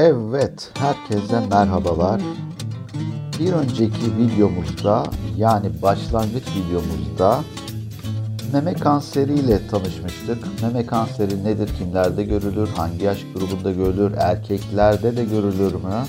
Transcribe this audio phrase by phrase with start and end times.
[0.00, 2.20] Evet, herkese merhabalar.
[3.38, 5.04] Bir önceki videomuzda
[5.36, 7.40] yani başlangıç videomuzda
[8.52, 10.38] meme kanseri ile tanışmıştık.
[10.62, 16.04] Meme kanseri nedir, kimlerde görülür, hangi yaş grubunda görülür, erkeklerde de görülür mü?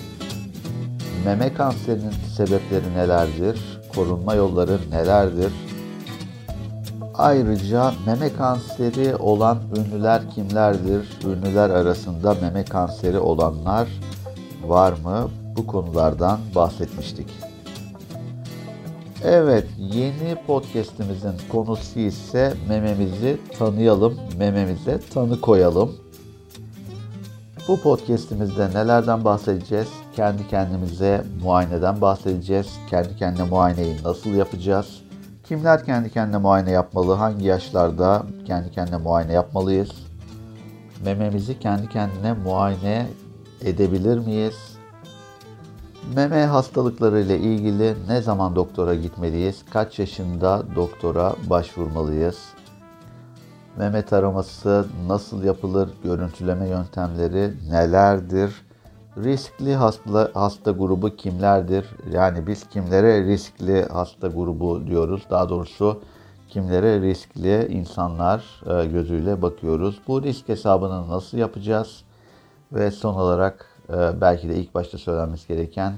[1.26, 5.52] Meme kanserinin sebepleri nelerdir, korunma yolları nelerdir?
[7.20, 11.08] Ayrıca meme kanseri olan ünlüler kimlerdir?
[11.26, 13.88] Ünlüler arasında meme kanseri olanlar
[14.64, 15.30] var mı?
[15.58, 17.28] Bu konulardan bahsetmiştik.
[19.24, 25.96] Evet, yeni podcast'imizin konusu ise mememizi tanıyalım, mememize tanı koyalım.
[27.68, 29.88] Bu podcast'imizde nelerden bahsedeceğiz?
[30.16, 32.68] Kendi kendimize muayeneden bahsedeceğiz.
[32.90, 34.99] Kendi kendine muayeneyi nasıl yapacağız?
[35.50, 37.14] Kimler kendi kendine muayene yapmalı?
[37.14, 39.90] Hangi yaşlarda kendi kendine muayene yapmalıyız?
[41.06, 43.08] Mememizi kendi kendine muayene
[43.62, 44.78] edebilir miyiz?
[46.16, 49.66] Meme hastalıkları ile ilgili ne zaman doktora gitmeliyiz?
[49.74, 52.38] Kaç yaşında doktora başvurmalıyız?
[53.78, 55.90] Meme taraması nasıl yapılır?
[56.04, 58.69] Görüntüleme yöntemleri nelerdir?
[59.24, 61.86] Riskli hasta, hasta grubu kimlerdir?
[62.12, 65.24] Yani biz kimlere riskli hasta grubu diyoruz.
[65.30, 66.02] Daha doğrusu
[66.50, 70.02] kimlere riskli insanlar e, gözüyle bakıyoruz.
[70.08, 72.04] Bu risk hesabını nasıl yapacağız?
[72.72, 75.94] Ve son olarak e, belki de ilk başta söylenmesi gereken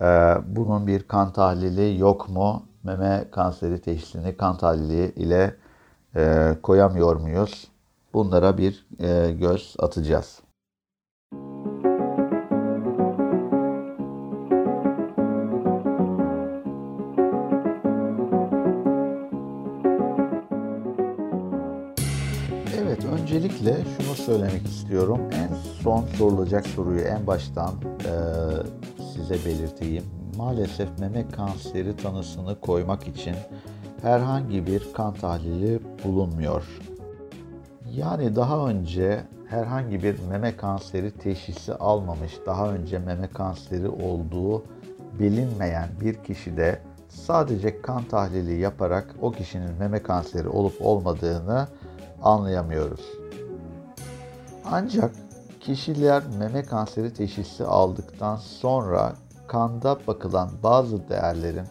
[0.00, 0.06] e,
[0.46, 2.62] bunun bir kan tahlili yok mu?
[2.82, 5.56] Meme kanseri teşhisini kan tahlili ile
[6.62, 7.68] koyamıyor muyuz?
[8.14, 8.86] Bunlara bir
[9.38, 10.49] göz atacağız.
[23.60, 25.20] Öncelikle şunu söylemek istiyorum.
[25.32, 28.12] En son sorulacak soruyu en baştan e,
[29.12, 30.04] size belirteyim.
[30.36, 33.36] Maalesef meme kanseri tanısını koymak için
[34.02, 36.80] herhangi bir kan tahlili bulunmuyor.
[37.90, 44.64] Yani daha önce herhangi bir meme kanseri teşhisi almamış, daha önce meme kanseri olduğu
[45.18, 46.78] bilinmeyen bir kişide
[47.08, 51.68] sadece kan tahlili yaparak o kişinin meme kanseri olup olmadığını
[52.22, 53.19] anlayamıyoruz.
[54.64, 55.10] Ancak
[55.60, 59.12] kişiler meme kanseri teşhisi aldıktan sonra
[59.48, 61.66] kanda bakılan bazı değerlerin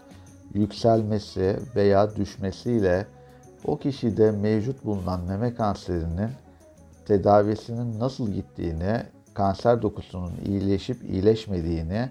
[0.53, 3.07] yükselmesi veya düşmesiyle
[3.65, 6.29] o kişide mevcut bulunan meme kanserinin
[7.05, 12.09] tedavisinin nasıl gittiğini, kanser dokusunun iyileşip iyileşmediğini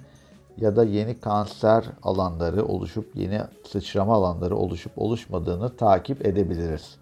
[0.57, 6.98] ya da yeni kanser alanları oluşup yeni sıçrama alanları oluşup oluşmadığını takip edebiliriz.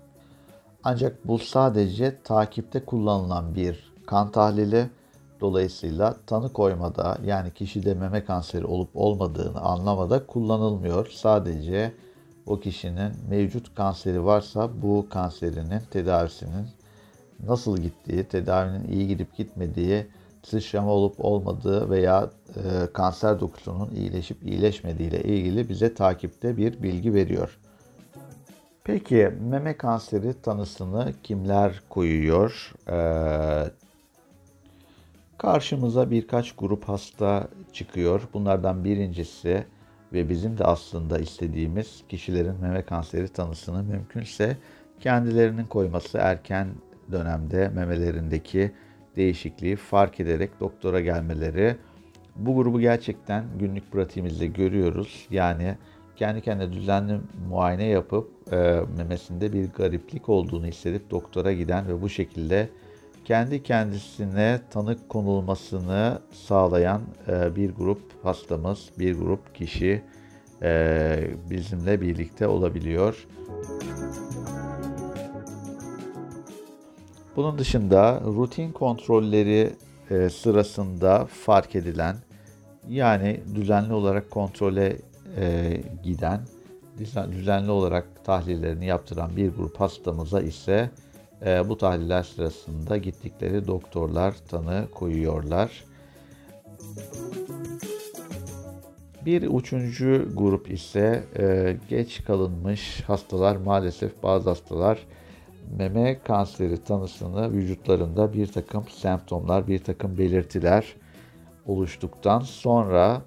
[0.89, 4.91] Ancak bu sadece takipte kullanılan bir kan tahlili.
[5.41, 11.07] Dolayısıyla tanı koymada yani kişide meme kanseri olup olmadığını anlamada kullanılmıyor.
[11.07, 11.93] Sadece
[12.47, 16.67] o kişinin mevcut kanseri varsa bu kanserinin tedavisinin
[17.47, 20.07] nasıl gittiği, tedavinin iyi gidip gitmediği,
[20.43, 27.15] sıçrama olup olmadığı veya e, kanser dokusunun iyileşip iyileşmediği ile ilgili bize takipte bir bilgi
[27.15, 27.59] veriyor.
[28.87, 32.73] Peki meme kanseri tanısını kimler koyuyor?
[32.89, 33.71] Ee,
[35.39, 38.23] karşımıza birkaç grup hasta çıkıyor.
[38.35, 39.65] Bunlardan birincisi
[40.13, 44.57] ve bizim de aslında istediğimiz kişilerin meme kanseri tanısını mümkünse
[45.01, 46.69] kendilerinin koyması erken
[47.13, 48.73] dönemde memelerindeki
[49.17, 51.77] değişikliği fark ederek doktora gelmeleri.
[52.37, 55.27] Bu grubu gerçekten günlük pratiğimizde görüyoruz.
[55.31, 55.77] Yani
[56.16, 62.09] kendi kendine düzenli muayene yapıp e, memesinde bir gariplik olduğunu hissedip doktora giden ve bu
[62.09, 62.69] şekilde
[63.25, 70.03] kendi kendisine tanık konulmasını sağlayan e, bir grup hastamız, bir grup kişi
[70.62, 73.26] e, bizimle birlikte olabiliyor.
[77.37, 79.73] Bunun dışında rutin kontrolleri
[80.11, 82.17] e, sırasında fark edilen
[82.88, 84.96] yani düzenli olarak kontrole
[85.37, 86.40] e, giden,
[87.32, 90.90] düzenli olarak tahlillerini yaptıran bir grup hastamıza ise
[91.46, 95.84] e, bu tahliller sırasında gittikleri doktorlar tanı koyuyorlar.
[99.25, 104.99] Bir üçüncü grup ise e, geç kalınmış hastalar maalesef bazı hastalar
[105.79, 110.94] meme kanseri tanısını vücutlarında bir takım semptomlar, bir takım belirtiler
[111.67, 113.22] oluştuktan sonra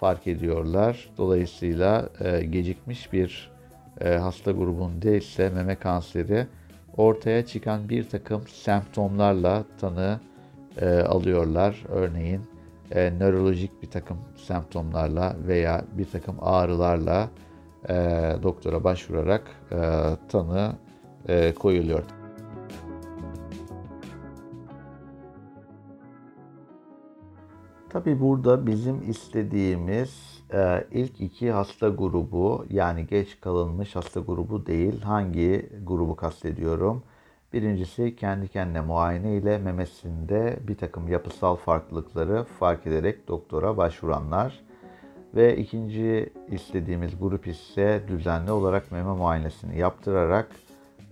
[0.00, 1.10] fark ediyorlar.
[1.18, 3.50] Dolayısıyla e, gecikmiş bir
[4.00, 6.46] e, hasta grubunda ise meme kanseri
[6.96, 10.20] ortaya çıkan bir takım semptomlarla tanı
[10.80, 11.84] e, alıyorlar.
[11.88, 12.40] Örneğin
[12.90, 17.28] e, nörolojik bir takım semptomlarla veya bir takım ağrılarla
[17.88, 17.94] e,
[18.42, 19.42] doktora başvurarak
[19.72, 19.78] e,
[20.28, 20.72] tanı
[21.28, 22.17] e, koyuluyor.
[27.90, 35.02] Tabi burada bizim istediğimiz e, ilk iki hasta grubu yani geç kalınmış hasta grubu değil.
[35.02, 37.02] Hangi grubu kastediyorum?
[37.52, 44.60] Birincisi kendi kendine muayene ile memesinde bir takım yapısal farklılıkları fark ederek doktora başvuranlar.
[45.34, 50.48] Ve ikinci istediğimiz grup ise düzenli olarak meme muayenesini yaptırarak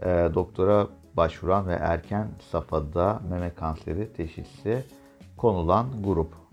[0.02, 0.86] e, doktora
[1.16, 4.84] başvuran ve erken safhada meme kanseri teşhisi
[5.36, 6.45] konulan grup.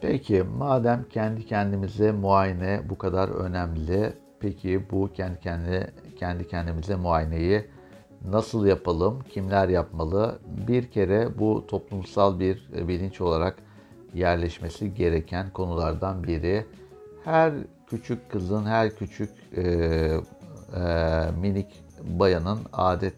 [0.00, 7.66] Peki madem kendi kendimize muayene bu kadar önemli, peki bu kendi kendine kendi kendimize muayeneyi
[8.28, 10.38] nasıl yapalım, kimler yapmalı?
[10.68, 13.56] Bir kere bu toplumsal bir bilinç olarak
[14.14, 16.66] yerleşmesi gereken konulardan biri.
[17.24, 17.52] Her
[17.86, 20.10] küçük kızın, her küçük e, e,
[21.40, 23.14] minik bayanın adet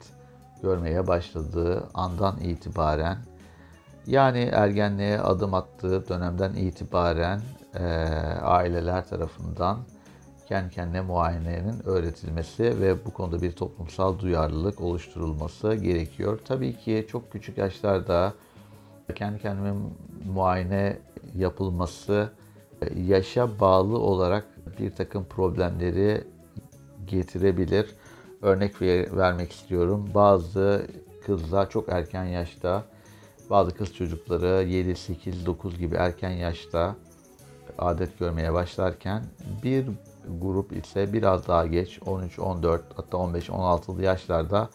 [0.62, 3.19] görmeye başladığı andan itibaren
[4.06, 7.41] yani ergenliğe adım attığı dönemden itibaren
[7.75, 7.85] e,
[8.43, 9.79] aileler tarafından
[10.49, 16.38] kendi kendine muayenenin öğretilmesi ve bu konuda bir toplumsal duyarlılık oluşturulması gerekiyor.
[16.44, 18.32] Tabii ki çok küçük yaşlarda
[19.14, 19.73] kendi kendine
[20.35, 20.99] muayene
[21.37, 22.31] yapılması
[22.97, 24.44] yaşa bağlı olarak
[24.79, 26.25] bir takım problemleri
[27.06, 27.94] getirebilir.
[28.42, 28.82] Örnek
[29.16, 30.10] vermek istiyorum.
[30.14, 30.86] Bazı
[31.26, 32.84] kızlar çok erken yaşta,
[33.50, 36.96] bazı kız çocukları 7, 8, 9 gibi erken yaşta
[37.78, 39.24] adet görmeye başlarken
[39.62, 39.86] bir
[40.40, 44.68] grup ise biraz daha geç 13, 14 hatta 15, 16'lı yaşlarda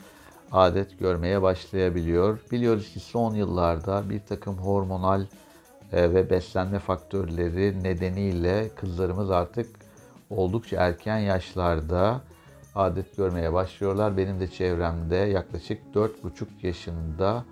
[0.51, 2.39] adet görmeye başlayabiliyor.
[2.51, 5.25] Biliyoruz ki son yıllarda bir takım hormonal
[5.93, 9.69] e, ve beslenme faktörleri nedeniyle kızlarımız artık
[10.29, 12.21] oldukça erken yaşlarda
[12.77, 14.18] adet görmeye başlıyorlar.
[14.18, 17.45] Benim de çevremde yaklaşık 4,5 yaşında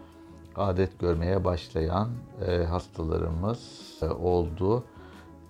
[0.56, 2.10] adet görmeye başlayan
[2.48, 4.84] e, hastalarımız e, oldu.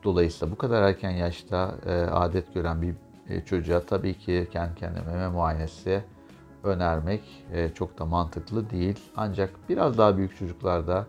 [0.03, 2.95] Dolayısıyla bu kadar erken yaşta e, adet gören bir
[3.29, 6.03] e, çocuğa tabii ki kendi kendine meme muayenesi
[6.63, 7.21] önermek
[7.53, 8.99] e, çok da mantıklı değil.
[9.17, 11.05] Ancak biraz daha büyük çocuklarda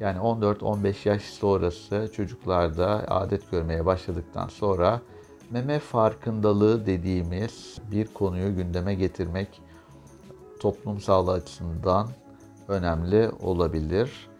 [0.00, 5.00] yani 14-15 yaş sonrası çocuklarda adet görmeye başladıktan sonra
[5.50, 9.62] meme farkındalığı dediğimiz bir konuyu gündeme getirmek
[10.60, 12.08] toplum sağlığı açısından
[12.68, 14.30] önemli olabilir.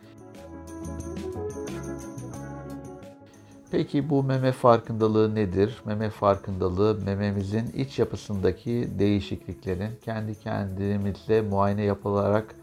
[3.70, 5.82] Peki bu meme farkındalığı nedir?
[5.84, 12.54] Meme farkındalığı mememizin iç yapısındaki değişikliklerin kendi kendimizle muayene yapılarak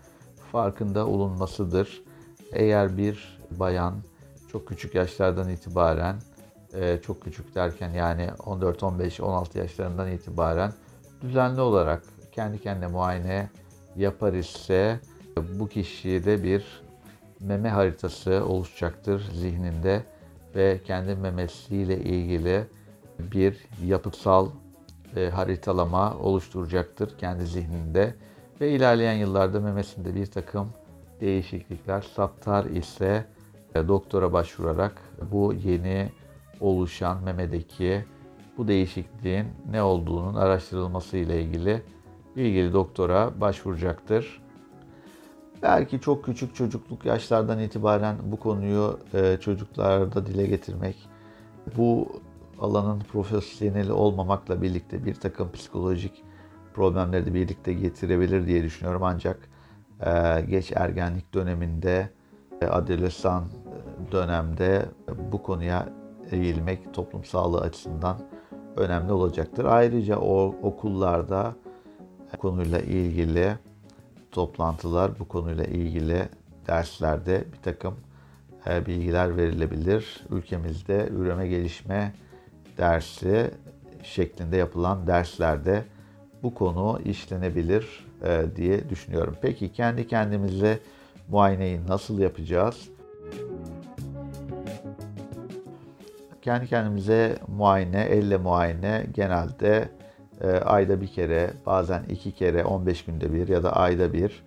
[0.52, 2.04] farkında olunmasıdır.
[2.54, 3.94] Eğer bir bayan
[4.52, 6.16] çok küçük yaşlardan itibaren,
[6.80, 10.74] e, çok küçük derken yani 14, 15, 16 yaşlarından itibaren
[11.22, 13.50] düzenli olarak kendi kendine muayene
[13.96, 15.00] yapar ise
[15.60, 16.82] bu kişide bir
[17.40, 20.04] meme haritası oluşacaktır zihninde
[20.56, 22.64] ve kendi memesiyle ilgili
[23.20, 24.50] bir yapısal
[25.16, 28.16] e, haritalama oluşturacaktır kendi zihninde.
[28.62, 30.70] Ve ilerleyen yıllarda memesinde bir takım
[31.22, 33.26] değişiklikler saptar ise
[33.76, 36.10] e, doktora başvurarak bu yeni
[36.60, 38.06] oluşan memedeki
[38.58, 41.82] bu değişikliğin ne olduğunun araştırılması ile ilgili
[42.36, 44.42] ilgili doktora başvuracaktır.
[45.62, 51.10] Belki çok küçük çocukluk yaşlardan itibaren bu konuyu e, çocuklarda dile getirmek,
[51.78, 52.08] bu
[52.60, 56.24] alanın profesyoneli olmamakla birlikte bir takım psikolojik
[56.74, 59.04] problemleri de birlikte getirebilir diye düşünüyorum.
[59.04, 59.50] Ancak
[60.06, 62.10] e, geç ergenlik döneminde,
[62.62, 63.44] e, adolesan
[64.12, 64.86] dönemde
[65.32, 65.90] bu konuya
[66.32, 68.22] eğilmek toplum sağlığı açısından
[68.76, 69.66] önemli olacaktır.
[69.66, 71.56] Ayrıca o okullarda
[72.40, 73.58] konuyla ilgili
[74.32, 76.30] toplantılar, bu konuyla ilgili
[76.68, 77.96] derslerde bir takım
[78.70, 80.24] e, bilgiler verilebilir.
[80.30, 82.14] Ülkemizde üreme gelişme
[82.78, 83.52] dersi
[84.04, 85.84] şeklinde yapılan derslerde
[86.44, 89.36] bu konu işlenebilir e, diye düşünüyorum.
[89.42, 90.80] Peki kendi kendimize
[91.30, 92.90] muayeneyi nasıl yapacağız?
[96.48, 99.90] Kendi kendimize muayene, elle muayene genelde
[100.42, 104.44] e, ayda bir kere, bazen iki kere, 15 günde bir ya da ayda bir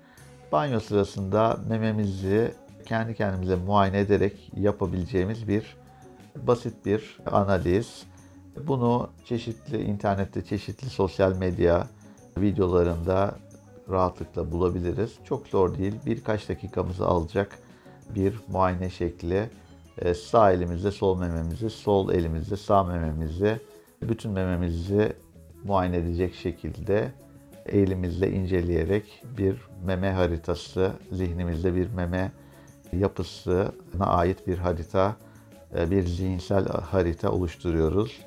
[0.53, 2.55] banyo sırasında mememizi
[2.87, 5.77] kendi kendimize muayene ederek yapabileceğimiz bir
[6.37, 8.03] basit bir analiz.
[8.67, 11.87] Bunu çeşitli internette, çeşitli sosyal medya
[12.39, 13.35] videolarında
[13.91, 15.13] rahatlıkla bulabiliriz.
[15.25, 15.95] Çok zor değil.
[16.07, 17.59] Birkaç dakikamızı alacak
[18.15, 19.51] bir muayene şekli.
[20.01, 23.61] E, sağ elimizde sol mememizi, sol elimizde sağ mememizi,
[24.03, 25.13] bütün mememizi
[25.65, 27.13] muayene edecek şekilde
[27.67, 32.33] elimizle inceleyerek bir meme haritası, zihnimizde bir meme
[32.93, 35.17] yapısına ait bir harita,
[35.77, 38.21] e, bir zihinsel harita oluşturuyoruz.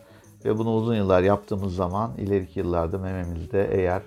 [0.46, 4.02] Ve bunu uzun yıllar yaptığımız zaman ileriki yıllarda mememizde eğer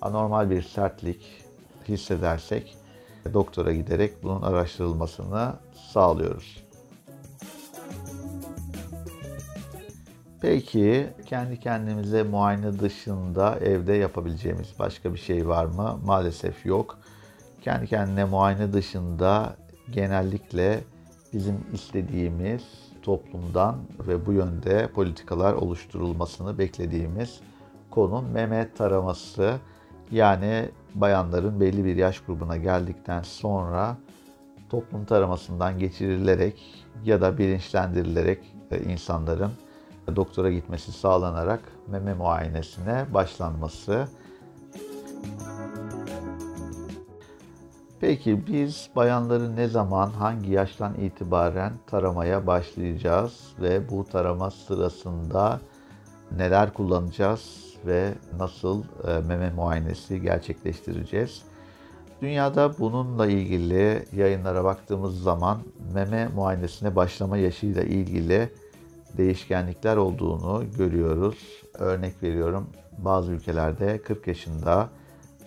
[0.00, 1.44] anormal bir sertlik
[1.88, 2.76] hissedersek
[3.34, 5.52] doktora giderek bunun araştırılmasını
[5.92, 6.62] sağlıyoruz.
[10.42, 16.00] Peki kendi kendimize muayene dışında evde yapabileceğimiz başka bir şey var mı?
[16.04, 16.98] Maalesef yok.
[17.60, 19.56] Kendi kendine muayene dışında
[19.90, 20.80] genellikle
[21.32, 22.62] bizim istediğimiz
[23.02, 23.76] toplumdan
[24.08, 27.40] ve bu yönde politikalar oluşturulmasını beklediğimiz
[27.90, 29.58] konu meme taraması.
[30.10, 33.96] Yani bayanların belli bir yaş grubuna geldikten sonra
[34.70, 38.38] toplum taramasından geçirilerek ya da bilinçlendirilerek
[38.70, 39.52] e, insanların
[40.16, 44.08] doktora gitmesi sağlanarak meme muayenesine başlanması.
[48.00, 55.60] Peki biz bayanları ne zaman, hangi yaştan itibaren taramaya başlayacağız ve bu tarama sırasında
[56.36, 61.42] neler kullanacağız ve nasıl e, meme muayenesi gerçekleştireceğiz?
[62.22, 65.58] Dünyada bununla ilgili yayınlara baktığımız zaman
[65.94, 68.52] meme muayenesine başlama yaşıyla ilgili
[69.16, 71.62] değişkenlikler olduğunu görüyoruz.
[71.74, 72.66] Örnek veriyorum
[72.98, 74.88] bazı ülkelerde 40 yaşında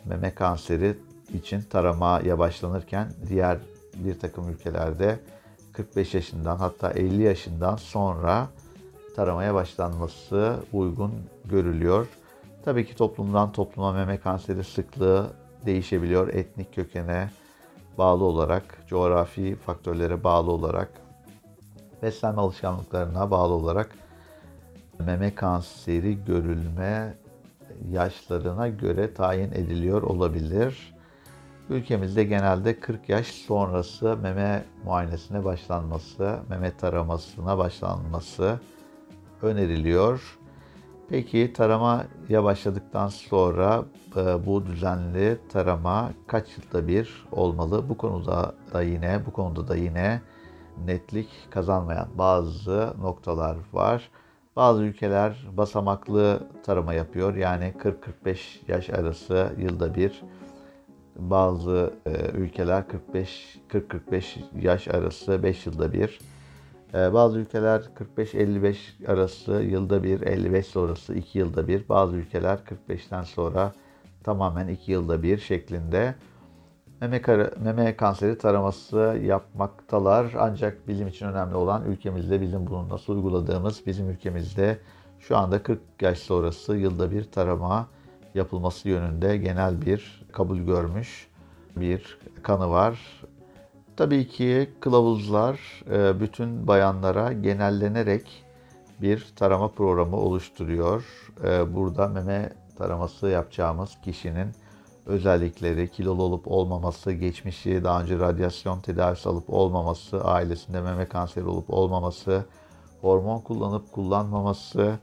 [0.05, 0.97] meme kanseri
[1.33, 3.57] için taramaya başlanırken diğer
[3.95, 5.19] bir takım ülkelerde
[5.73, 8.47] 45 yaşından hatta 50 yaşından sonra
[9.15, 11.11] taramaya başlanması uygun
[11.45, 12.07] görülüyor.
[12.65, 15.29] Tabii ki toplumdan topluma meme kanseri sıklığı
[15.65, 16.27] değişebiliyor.
[16.27, 17.29] Etnik kökene
[17.97, 20.89] bağlı olarak, coğrafi faktörlere bağlı olarak,
[22.01, 23.89] beslenme alışkanlıklarına bağlı olarak
[24.99, 27.17] meme kanseri görülme
[27.91, 30.95] yaşlarına göre tayin ediliyor olabilir.
[31.69, 38.59] Ülkemizde genelde 40 yaş sonrası meme muayenesine başlanması, meme taramasına başlanması
[39.41, 40.39] öneriliyor.
[41.09, 43.85] Peki taramaya başladıktan sonra
[44.15, 47.89] e, bu düzenli tarama kaç yılda bir olmalı?
[47.89, 50.21] Bu konuda da yine bu konuda da yine
[50.85, 54.09] netlik kazanmayan bazı noktalar var.
[54.55, 57.35] Bazı ülkeler basamaklı tarama yapıyor.
[57.35, 57.73] Yani
[58.25, 60.21] 40-45 yaş arası yılda bir
[61.15, 64.23] bazı e, ülkeler 45 40-45
[64.61, 66.19] yaş arası 5 yılda bir.
[66.93, 67.81] E, bazı ülkeler
[68.17, 68.75] 45-55
[69.07, 71.89] arası yılda bir, 55 sonrası 2 yılda bir.
[71.89, 73.73] Bazı ülkeler 45'ten sonra
[74.23, 76.15] tamamen 2 yılda bir şeklinde
[77.07, 80.33] meme, meme kanseri taraması yapmaktalar.
[80.39, 84.77] Ancak bizim için önemli olan ülkemizde bizim bunu nasıl uyguladığımız, bizim ülkemizde
[85.19, 87.87] şu anda 40 yaş sonrası yılda bir tarama
[88.35, 91.27] yapılması yönünde genel bir kabul görmüş
[91.75, 92.99] bir kanı var.
[93.97, 98.43] Tabii ki kılavuzlar e, bütün bayanlara genellenerek
[99.01, 101.03] bir tarama programı oluşturuyor.
[101.43, 104.47] E, burada meme taraması yapacağımız kişinin
[105.05, 111.69] özellikleri, kilolu olup olmaması, geçmişi, daha önce radyasyon tedavisi alıp olmaması, ailesinde meme kanseri olup
[111.69, 112.45] olmaması,
[113.01, 114.99] hormon kullanıp kullanmaması,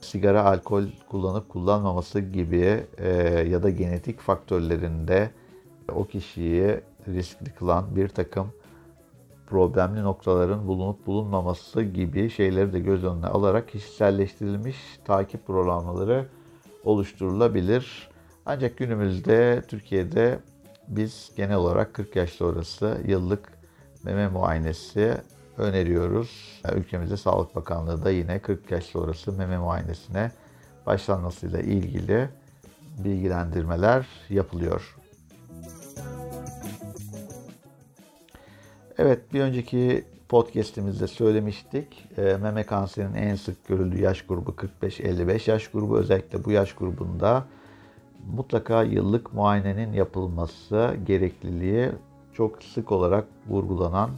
[0.00, 3.08] sigara, alkol kullanıp kullanmaması gibi e,
[3.50, 5.30] ya da genetik faktörlerinde
[5.94, 8.52] o kişiyi riskli kılan bir takım
[9.46, 16.28] problemli noktaların bulunup bulunmaması gibi şeyleri de göz önüne alarak kişiselleştirilmiş takip programları
[16.84, 18.08] oluşturulabilir.
[18.50, 20.38] Ancak günümüzde Türkiye'de
[20.88, 23.52] biz genel olarak 40 yaş sonrası yıllık
[24.04, 25.14] meme muayenesi
[25.58, 26.60] öneriyoruz.
[26.74, 30.30] Ülkemizde Sağlık Bakanlığı da yine 40 yaş sonrası meme muayenesine
[30.86, 32.28] başlanmasıyla ilgili
[32.98, 34.96] bilgilendirmeler yapılıyor.
[38.98, 42.04] Evet bir önceki podcastimizde söylemiştik.
[42.18, 44.50] E, meme kanserinin en sık görüldüğü yaş grubu
[44.82, 45.98] 45-55 yaş grubu.
[45.98, 47.44] Özellikle bu yaş grubunda
[48.36, 51.90] mutlaka yıllık muayenenin yapılması gerekliliği
[52.32, 54.10] çok sık olarak vurgulanan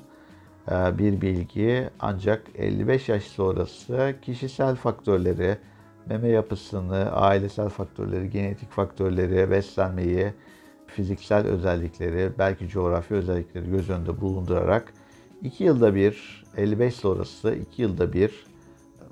[0.71, 1.90] e, bir bilgi.
[2.00, 5.59] Ancak 55 yaş sonrası kişisel faktörleri,
[6.07, 10.33] meme yapısını, ailesel faktörleri, genetik faktörleri, beslenmeyi,
[10.87, 14.93] fiziksel özellikleri, belki coğrafi özellikleri göz önünde bulundurarak
[15.43, 18.47] 2 yılda bir, 55 sonrası 2 yılda bir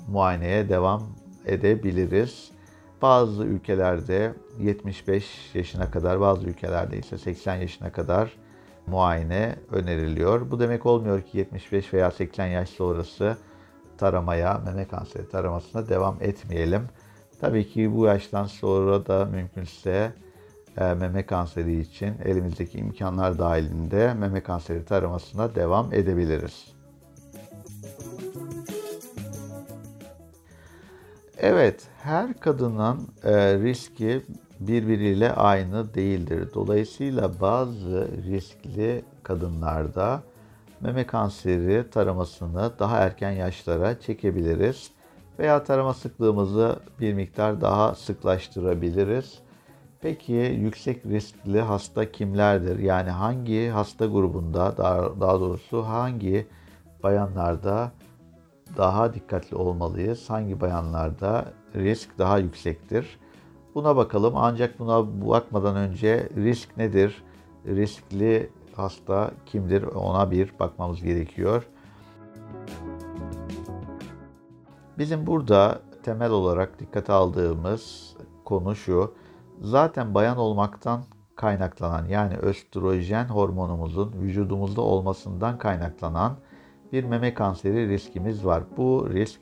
[0.08, 1.02] muayeneye devam
[1.46, 2.57] edebiliriz.
[3.02, 8.32] Bazı ülkelerde 75 yaşına kadar, bazı ülkelerde ise 80 yaşına kadar
[8.86, 10.50] muayene öneriliyor.
[10.50, 13.36] Bu demek olmuyor ki 75 veya 80 yaş sonrası
[13.98, 16.82] taramaya, meme kanseri taramasına devam etmeyelim.
[17.40, 20.12] Tabii ki bu yaştan sonra da mümkünse
[20.76, 26.77] e, meme kanseri için elimizdeki imkanlar dahilinde meme kanseri taramasına devam edebiliriz.
[31.40, 34.22] Evet, her kadının e, riski
[34.60, 36.48] birbiriyle aynı değildir.
[36.54, 40.22] Dolayısıyla bazı riskli kadınlarda
[40.80, 44.90] meme kanseri taramasını daha erken yaşlara çekebiliriz
[45.38, 49.38] veya tarama sıklığımızı bir miktar daha sıklaştırabiliriz.
[50.00, 52.78] Peki yüksek riskli hasta kimlerdir?
[52.78, 56.46] Yani hangi hasta grubunda daha, daha doğrusu hangi
[57.02, 57.92] bayanlarda
[58.76, 60.30] daha dikkatli olmalıyız?
[60.30, 61.44] Hangi bayanlarda
[61.74, 63.18] risk daha yüksektir?
[63.74, 64.36] Buna bakalım.
[64.36, 67.22] Ancak buna bakmadan önce risk nedir?
[67.66, 69.82] Riskli hasta kimdir?
[69.82, 71.68] Ona bir bakmamız gerekiyor.
[74.98, 79.14] Bizim burada temel olarak dikkate aldığımız konu şu.
[79.60, 81.04] Zaten bayan olmaktan
[81.36, 86.36] kaynaklanan yani östrojen hormonumuzun vücudumuzda olmasından kaynaklanan
[86.92, 88.62] bir meme kanseri riskimiz var.
[88.76, 89.40] Bu risk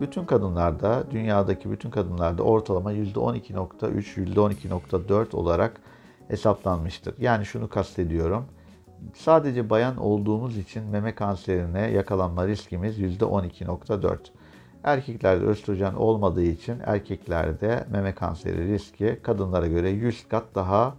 [0.00, 5.80] bütün kadınlarda, dünyadaki bütün kadınlarda ortalama %12.3, %12.4 olarak
[6.28, 7.14] hesaplanmıştır.
[7.18, 8.44] Yani şunu kastediyorum.
[9.14, 14.18] Sadece bayan olduğumuz için meme kanserine yakalanma riskimiz %12.4.
[14.84, 20.94] Erkeklerde östrojen olmadığı için erkeklerde meme kanseri riski kadınlara göre 100 kat daha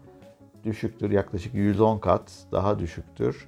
[0.63, 1.11] düşüktür.
[1.11, 3.47] Yaklaşık 110 kat daha düşüktür.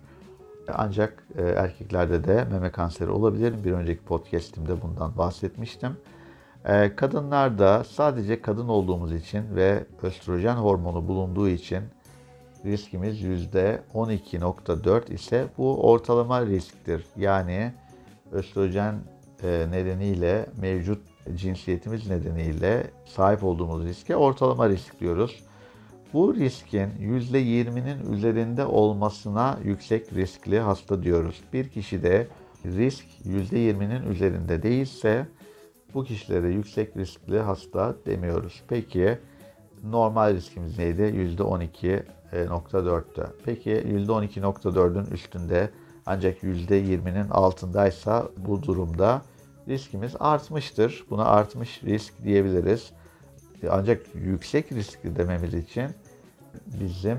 [0.67, 3.63] Ancak e, erkeklerde de meme kanseri olabilir.
[3.63, 5.97] Bir önceki podcastimde bundan bahsetmiştim.
[6.65, 11.83] E, kadınlarda sadece kadın olduğumuz için ve östrojen hormonu bulunduğu için
[12.65, 17.05] riskimiz %12.4 ise bu ortalama risktir.
[17.17, 17.73] Yani
[18.31, 18.95] östrojen
[19.43, 21.01] e, nedeniyle mevcut
[21.35, 25.43] cinsiyetimiz nedeniyle sahip olduğumuz riske ortalama risk diyoruz.
[26.13, 31.41] Bu riskin %20'nin üzerinde olmasına yüksek riskli hasta diyoruz.
[31.53, 32.27] Bir kişide
[32.65, 35.27] risk %20'nin üzerinde değilse
[35.93, 38.63] bu kişilere yüksek riskli hasta demiyoruz.
[38.67, 39.17] Peki
[39.83, 41.01] normal riskimiz neydi?
[41.01, 43.27] %12.4'tü.
[43.45, 45.69] Peki %12.4'ün üstünde
[46.05, 49.21] ancak %20'nin altındaysa bu durumda
[49.67, 51.05] riskimiz artmıştır.
[51.09, 52.91] Buna artmış risk diyebiliriz.
[53.69, 55.91] Ancak yüksek riskli dememiz için
[56.79, 57.17] bizim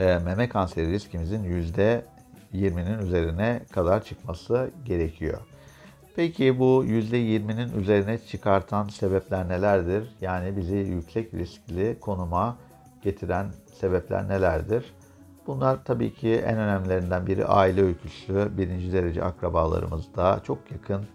[0.00, 2.04] e, meme kanseri riskimizin yüzde
[2.54, 5.40] 20'nin üzerine kadar çıkması gerekiyor.
[6.16, 10.08] Peki bu yüzde 20'nin üzerine çıkartan sebepler nelerdir?
[10.20, 12.56] Yani bizi yüksek riskli konuma
[13.02, 13.46] getiren
[13.80, 14.84] sebepler nelerdir?
[15.46, 21.06] Bunlar tabii ki en önemlilerinden biri aile öyküsü, birinci derece akrabalarımızda, çok yakın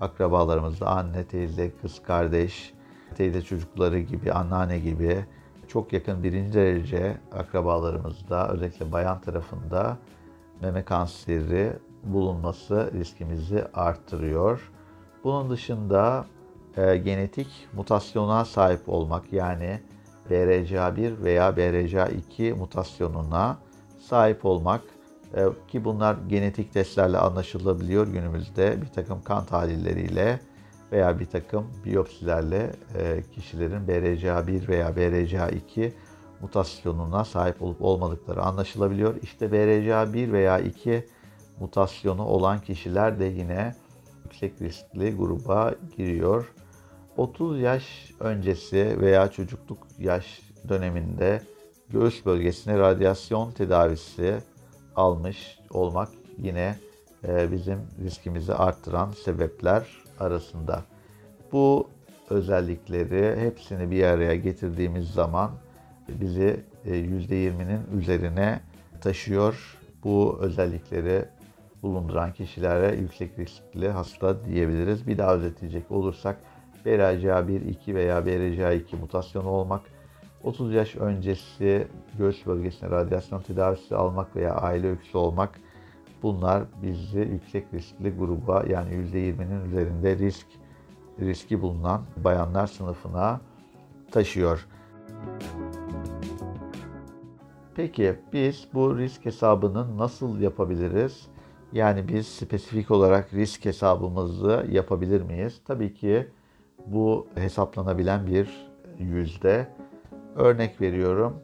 [0.00, 2.72] akrabalarımızda anne, teyze, kız kardeş,
[3.16, 5.24] teyze çocukları gibi, anneanne gibi
[5.74, 9.98] çok yakın birinci derece akrabalarımızda özellikle bayan tarafında
[10.62, 11.72] meme kanseri
[12.04, 14.72] bulunması riskimizi arttırıyor.
[15.24, 16.24] Bunun dışında
[16.76, 19.80] e, genetik mutasyona sahip olmak yani
[20.30, 23.58] BRCA1 veya BRCA2 mutasyonuna
[24.00, 24.80] sahip olmak
[25.36, 30.40] e, ki bunlar genetik testlerle anlaşılabiliyor günümüzde bir takım kan tahlilleriyle
[30.92, 35.92] veya bir takım biyopsilerle e, kişilerin BRCA1 veya BRCA2
[36.40, 39.14] mutasyonuna sahip olup olmadıkları anlaşılabiliyor.
[39.22, 41.06] İşte BRCA1 veya 2
[41.60, 43.74] mutasyonu olan kişiler de yine
[44.24, 46.52] yüksek riskli gruba giriyor.
[47.16, 51.42] 30 yaş öncesi veya çocukluk yaş döneminde
[51.88, 54.38] göğüs bölgesine radyasyon tedavisi
[54.96, 56.78] almış olmak yine
[57.28, 60.82] e, bizim riskimizi arttıran sebepler arasında.
[61.52, 61.88] Bu
[62.30, 65.50] özellikleri hepsini bir araya getirdiğimiz zaman
[66.08, 68.60] bizi %20'nin e, üzerine
[69.00, 69.78] taşıyor.
[70.04, 71.24] Bu özellikleri
[71.82, 75.06] bulunduran kişilere yüksek riskli hasta diyebiliriz.
[75.06, 76.36] Bir daha özetleyecek olursak
[76.86, 79.80] BRCA1, 2 veya BRCA2 mutasyonu olmak,
[80.44, 81.86] 30 yaş öncesi
[82.18, 85.60] göğüs bölgesine radyasyon tedavisi almak veya aile öyküsü olmak
[86.24, 90.46] bunlar bizi yüksek riskli gruba yani %20'nin üzerinde risk
[91.20, 93.40] riski bulunan bayanlar sınıfına
[94.10, 94.66] taşıyor.
[97.74, 101.26] Peki biz bu risk hesabını nasıl yapabiliriz?
[101.72, 105.60] Yani biz spesifik olarak risk hesabımızı yapabilir miyiz?
[105.64, 106.28] Tabii ki
[106.86, 109.68] Bu hesaplanabilen bir yüzde.
[110.36, 111.36] Örnek veriyorum.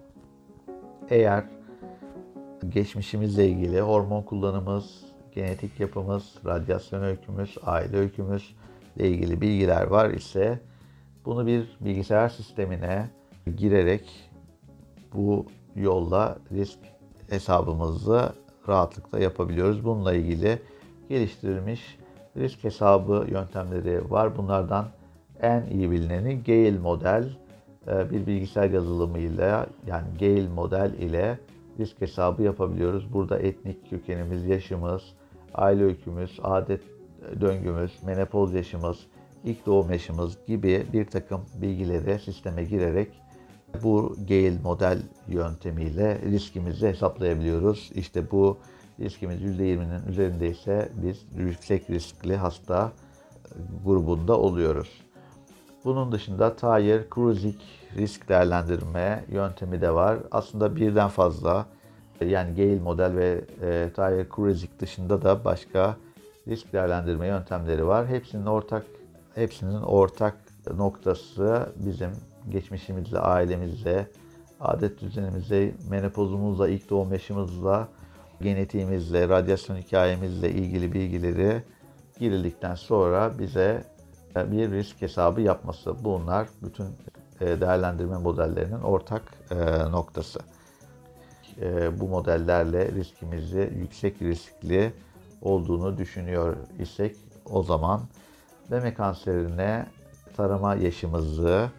[1.10, 1.44] Eğer
[2.68, 8.55] geçmişimizle ilgili hormon kullanımımız, genetik yapımız, radyasyon öykümüz, aile öykümüz
[8.96, 10.61] ile ilgili bilgiler var ise
[11.25, 13.11] bunu bir bilgisayar sistemine
[13.57, 14.31] girerek
[15.14, 15.46] bu
[15.77, 16.79] yolla risk
[17.31, 18.33] hesabımızı
[18.68, 19.85] rahatlıkla yapabiliyoruz.
[19.85, 20.59] Bununla ilgili
[21.09, 21.99] geliştirilmiş
[22.37, 24.37] risk hesabı yöntemleri var.
[24.37, 24.87] Bunlardan
[25.40, 27.37] en iyi bilineni Gale model
[27.87, 31.38] e, bir bilgisayar yazılımıyla yani Gale model ile
[31.80, 33.12] risk hesabı yapabiliyoruz.
[33.12, 35.02] Burada etnik kökenimiz, yaşımız,
[35.54, 36.80] aile öykümüz, adet
[37.40, 38.98] döngümüz, menopoz yaşımız,
[39.44, 43.08] ilk doğum yaşımız gibi bir takım bilgileri sisteme girerek
[43.82, 47.90] bu Gale model yöntemiyle riskimizi hesaplayabiliyoruz.
[47.94, 48.58] İşte bu
[49.00, 52.92] riskimiz %20'nin üzerindeyse biz yüksek riskli hasta
[53.84, 54.88] grubunda oluyoruz.
[55.84, 57.56] Bunun dışında Tire Cruising
[57.96, 60.18] risk değerlendirme yöntemi de var.
[60.30, 61.66] Aslında birden fazla
[62.20, 65.96] yani Gale model ve e, Tire Cruising dışında da başka
[66.48, 68.06] risk değerlendirme yöntemleri var.
[68.06, 68.86] Hepsinin ortak
[69.34, 70.36] hepsinin ortak
[70.76, 72.10] noktası bizim
[72.50, 74.06] geçmişimizle, ailemizle,
[74.60, 77.88] adet düzenimizle, menopozumuzla, ilk doğum yaşımızla,
[78.42, 81.62] genetiğimizle, radyasyon hikayemizle ilgili bilgileri
[82.18, 83.84] girildikten sonra bize
[84.36, 86.04] bir risk hesabı yapması.
[86.04, 86.86] Bunlar bütün
[87.40, 89.56] e, değerlendirme modellerinin ortak e,
[89.90, 90.40] noktası.
[91.60, 94.92] E, bu modellerle riskimizi yüksek riskli
[95.42, 97.16] olduğunu düşünüyor isek
[97.50, 98.00] o zaman
[98.68, 99.86] meme kanserine
[100.36, 101.70] tarama yaşımızı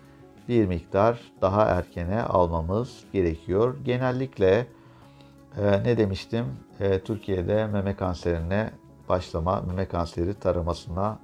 [0.49, 3.77] bir miktar daha erkene almamız gerekiyor.
[3.83, 4.67] Genellikle
[5.57, 6.45] e, ne demiştim?
[6.79, 8.71] E, Türkiye'de meme kanserine
[9.09, 11.19] başlama, meme kanseri taramasına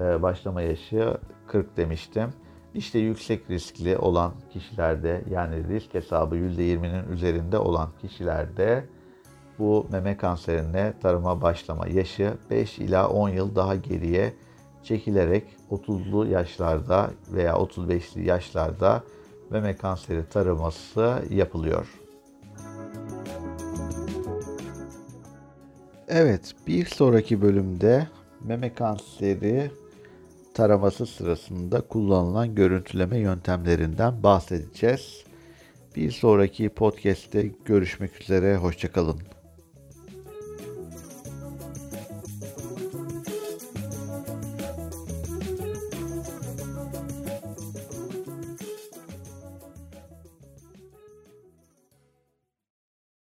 [0.00, 2.30] başlama yaşı 40 demiştim.
[2.74, 8.84] İşte yüksek riskli olan kişilerde yani risk hesabı %20'nin üzerinde olan kişilerde
[9.58, 14.32] bu meme kanserine tarıma başlama yaşı 5 ila 10 yıl daha geriye
[14.82, 19.02] çekilerek 30'lu yaşlarda veya 35'li yaşlarda
[19.50, 22.00] meme kanseri taraması yapılıyor.
[26.08, 28.08] Evet, bir sonraki bölümde
[28.44, 29.70] meme kanseri
[30.54, 35.24] taraması sırasında kullanılan görüntüleme yöntemlerinden bahsedeceğiz.
[35.96, 39.20] Bir sonraki podcast'te görüşmek üzere, hoşçakalın.